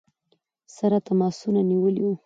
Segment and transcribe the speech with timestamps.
[0.75, 2.13] سره تماسونه نیولي ؤ.